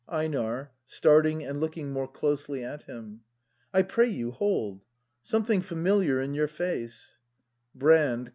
EiNAR. 0.09 0.71
[Starting 0.83 1.43
and 1.43 1.61
looking 1.61 1.91
more 1.91 2.07
closely 2.07 2.65
at 2.65 2.85
him.] 2.85 3.21
I 3.71 3.83
pray 3.83 4.07
you, 4.09 4.31
hold! 4.31 4.83
Something 5.21 5.61
familiar 5.61 6.19
in 6.19 6.33
your 6.33 6.47
face 6.47 7.19
Brand. 7.75 8.29